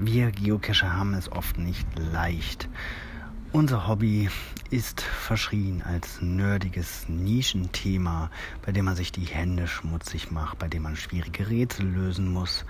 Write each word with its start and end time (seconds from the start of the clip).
Wir 0.00 0.30
Geocacher 0.30 0.96
haben 0.96 1.12
es 1.14 1.30
oft 1.32 1.58
nicht 1.58 1.84
leicht. 1.98 2.68
Unser 3.50 3.88
Hobby 3.88 4.30
ist 4.70 5.00
verschrien 5.00 5.82
als 5.82 6.22
nerdiges 6.22 7.08
Nischenthema, 7.08 8.30
bei 8.64 8.70
dem 8.70 8.84
man 8.84 8.94
sich 8.94 9.10
die 9.10 9.24
Hände 9.24 9.66
schmutzig 9.66 10.30
macht, 10.30 10.60
bei 10.60 10.68
dem 10.68 10.84
man 10.84 10.94
schwierige 10.94 11.50
Rätsel 11.50 11.84
lösen 11.84 12.32
muss 12.32 12.64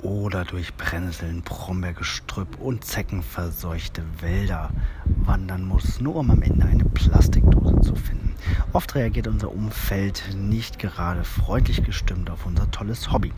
oder 0.00 0.46
durch 0.46 0.74
Brennnesseln, 0.74 1.42
Brombeergestrüpp 1.42 2.58
und 2.58 2.82
zeckenverseuchte 2.82 4.02
Wälder 4.20 4.70
wandern 5.04 5.66
muss, 5.66 6.00
nur 6.00 6.16
um 6.16 6.30
am 6.30 6.40
Ende 6.40 6.64
eine 6.64 6.86
Plastikdose 6.86 7.78
zu 7.82 7.94
finden. 7.94 8.27
Oft 8.72 8.94
reagiert 8.94 9.26
unser 9.26 9.50
Umfeld 9.50 10.24
nicht 10.36 10.78
gerade 10.78 11.24
freundlich 11.24 11.84
gestimmt 11.84 12.28
auf 12.30 12.44
unser 12.44 12.70
tolles 12.70 13.10
Hobby. 13.10 13.32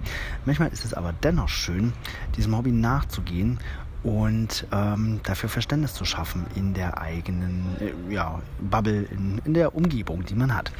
Manchmal 0.44 0.70
ist 0.70 0.84
es 0.84 0.92
aber 0.92 1.12
dennoch 1.12 1.48
schön, 1.48 1.92
diesem 2.36 2.56
Hobby 2.56 2.72
nachzugehen 2.72 3.60
und 4.02 4.66
ähm, 4.72 5.20
dafür 5.22 5.48
Verständnis 5.48 5.94
zu 5.94 6.04
schaffen 6.04 6.46
in 6.56 6.74
der 6.74 7.00
eigenen 7.00 7.76
äh, 7.80 8.12
ja, 8.12 8.40
Bubble, 8.60 9.02
in, 9.02 9.40
in, 9.44 9.54
der 9.54 9.74
Umgebung, 9.76 10.24
die 10.24 10.34
man 10.34 10.54
hat. 10.54 10.72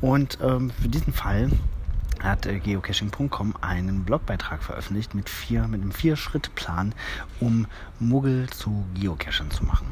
Und 0.00 0.38
ähm, 0.42 0.70
für 0.70 0.88
diesen 0.88 1.12
Fall 1.12 1.50
hat 2.22 2.46
äh, 2.46 2.58
geocaching.com 2.58 3.54
einen 3.60 4.04
Blogbeitrag 4.04 4.62
veröffentlicht 4.62 5.14
mit, 5.14 5.28
vier, 5.28 5.66
mit 5.68 5.80
einem 5.80 5.92
Vier-Schritt-Plan, 5.92 6.94
um 7.40 7.66
Muggel 7.98 8.48
zu 8.50 8.84
Geocachern 8.94 9.50
zu 9.50 9.64
machen. 9.64 9.86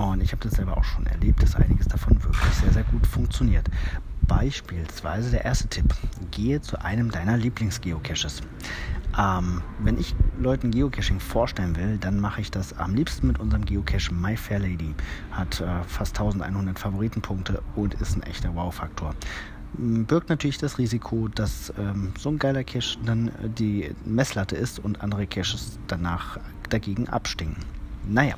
Und 0.00 0.22
ich 0.22 0.32
habe 0.32 0.42
das 0.42 0.54
selber 0.54 0.78
auch 0.78 0.84
schon 0.84 1.04
erlebt, 1.06 1.42
dass 1.42 1.54
einiges 1.54 1.86
davon 1.86 2.22
wirklich 2.24 2.54
sehr, 2.54 2.72
sehr 2.72 2.84
gut 2.84 3.06
funktioniert. 3.06 3.68
Beispielsweise 4.22 5.30
der 5.30 5.44
erste 5.44 5.68
Tipp, 5.68 5.94
gehe 6.30 6.62
zu 6.62 6.82
einem 6.82 7.10
deiner 7.10 7.36
Lieblingsgeocaches. 7.36 8.40
Ähm, 9.18 9.60
wenn 9.80 9.98
ich 9.98 10.14
Leuten 10.38 10.70
Geocaching 10.70 11.20
vorstellen 11.20 11.76
will, 11.76 11.98
dann 11.98 12.18
mache 12.18 12.40
ich 12.40 12.50
das 12.50 12.78
am 12.78 12.94
liebsten 12.94 13.26
mit 13.26 13.40
unserem 13.40 13.66
Geocache 13.66 14.14
My 14.14 14.38
Fair 14.38 14.60
Lady. 14.60 14.94
Hat 15.32 15.60
äh, 15.60 15.82
fast 15.86 16.18
1100 16.18 16.78
Favoritenpunkte 16.78 17.62
und 17.76 17.92
ist 17.94 18.16
ein 18.16 18.22
echter 18.22 18.54
Wow-Faktor 18.54 19.14
birgt 19.72 20.28
natürlich 20.30 20.58
das 20.58 20.78
Risiko, 20.78 21.28
dass 21.28 21.72
ähm, 21.78 22.12
so 22.18 22.28
ein 22.30 22.40
geiler 22.40 22.64
Cache 22.64 22.98
dann 23.06 23.28
äh, 23.28 23.48
die 23.48 23.94
Messlatte 24.04 24.56
ist 24.56 24.80
und 24.80 25.00
andere 25.00 25.28
Caches 25.28 25.78
danach 25.86 26.40
dagegen 26.70 27.08
abstinken. 27.08 27.64
Naja, 28.08 28.34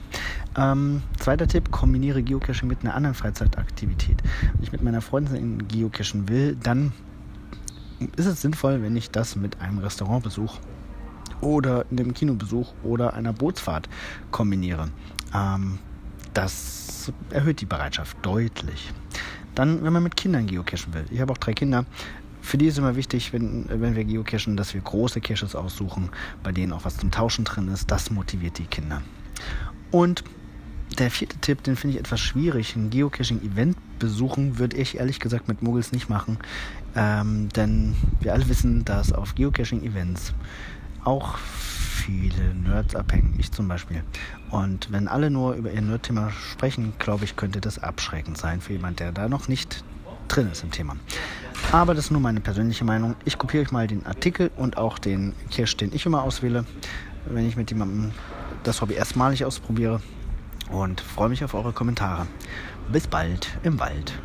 ähm, 0.57 1.03
zweiter 1.19 1.47
Tipp, 1.47 1.71
kombiniere 1.71 2.23
Geocaching 2.23 2.69
mit 2.69 2.83
einer 2.83 2.95
anderen 2.95 3.15
Freizeitaktivität. 3.15 4.23
Wenn 4.55 4.63
ich 4.63 4.73
mit 4.73 4.83
meiner 4.83 5.01
Freundin 5.01 5.67
geocachen 5.69 6.29
will, 6.29 6.57
dann 6.63 6.93
ist 8.17 8.27
es 8.27 8.43
sinnvoll, 8.43 8.83
wenn 8.83 8.97
ich 8.97 9.11
das 9.11 9.37
mit 9.37 9.61
einem 9.61 9.79
Restaurantbesuch 9.79 10.59
oder 11.41 11.87
einem 11.91 12.15
Kinobesuch 12.15 12.73
oder 12.83 13.15
einer 13.15 13.33
Bootsfahrt 13.33 13.89
kombiniere. 14.31 14.89
Ähm, 15.35 15.79
das 16.35 17.13
erhöht 17.31 17.61
die 17.61 17.67
Bereitschaft 17.67 18.17
deutlich. 18.23 18.93
Dann, 19.55 19.85
wenn 19.85 19.93
man 19.93 20.03
mit 20.03 20.17
Kindern 20.17 20.47
geocachen 20.47 20.95
will. 20.95 21.05
Ich 21.11 21.21
habe 21.21 21.33
auch 21.33 21.39
drei 21.39 21.53
Kinder. 21.53 21.85
Für 22.41 22.59
die 22.59 22.67
ist 22.67 22.79
immer 22.79 22.97
wichtig, 22.97 23.33
wenn, 23.33 23.67
wenn 23.69 23.95
wir 23.95 24.05
geocachen, 24.05 24.57
dass 24.57 24.75
wir 24.75 24.81
große 24.81 25.21
Caches 25.21 25.55
aussuchen, 25.55 26.09
bei 26.43 26.53
denen 26.53 26.73
auch 26.73 26.85
was 26.85 26.97
zum 26.97 27.11
Tauschen 27.11 27.45
drin 27.45 27.69
ist. 27.69 27.91
Das 27.91 28.11
motiviert 28.11 28.59
die 28.59 28.65
Kinder. 28.65 29.03
Und 29.91 30.25
der 30.99 31.11
vierte 31.11 31.39
Tipp, 31.39 31.63
den 31.63 31.77
finde 31.77 31.97
ich 31.97 32.01
etwas 32.01 32.21
schwierig. 32.21 32.77
Ein 32.77 32.91
Geocaching-Event 32.91 33.77
besuchen 33.99 34.59
würde 34.59 34.77
ich 34.77 34.99
ehrlich 34.99 35.21
gesagt 35.21 35.49
mit 35.49 35.63
Muggels 35.63 35.93
nicht 35.93 36.09
machen. 36.09 36.39
Ähm, 36.95 37.49
denn 37.51 37.95
wir 38.21 38.33
alle 38.33 38.49
wissen, 38.49 38.85
dass 38.85 39.13
auf 39.13 39.35
Geocaching-Events 39.35 40.35
auch 41.05 41.39
viele 41.39 42.55
Nerds 42.55 42.95
abhängen, 42.95 43.35
ich 43.39 43.53
zum 43.53 43.69
Beispiel. 43.69 44.03
Und 44.51 44.91
wenn 44.91 45.09
alle 45.09 45.31
nur 45.31 45.55
über 45.55 45.73
ihr 45.73 45.81
Nerd-Thema 45.81 46.31
sprechen, 46.31 46.93
glaube 46.99 47.25
ich, 47.25 47.37
könnte 47.37 47.61
das 47.61 47.79
abschreckend 47.79 48.39
sein 48.39 48.61
für 48.61 48.73
jemand, 48.73 49.01
der 49.01 49.13
da 49.13 49.29
noch 49.29 49.49
nicht 49.49 49.85
drin 50.29 50.51
ist 50.51 50.63
im 50.63 50.71
Thema. 50.71 50.97
Aber 51.71 51.95
das 51.95 52.07
ist 52.07 52.11
nur 52.11 52.21
meine 52.21 52.41
persönliche 52.41 52.85
Meinung. 52.85 53.15
Ich 53.25 53.39
kopiere 53.39 53.63
euch 53.63 53.73
mal 53.73 53.87
den 53.87 54.05
Artikel 54.07 54.51
und 54.57 54.77
auch 54.77 54.99
den 54.99 55.35
Cache, 55.51 55.77
den 55.77 55.95
ich 55.95 56.07
immer 56.07 56.23
auswähle, 56.23 56.65
wenn 57.27 57.47
ich 57.47 57.57
mit 57.57 57.71
jemandem 57.71 58.13
das 58.63 58.81
Hobby 58.81 58.95
erstmalig 58.95 59.45
ausprobiere. 59.45 60.01
Und 60.73 61.01
freue 61.01 61.29
mich 61.29 61.45
auf 61.45 61.55
eure 61.55 61.73
Kommentare. 61.73 62.27
Bis 62.91 63.07
bald 63.07 63.49
im 63.63 63.79
Wald. 63.79 64.19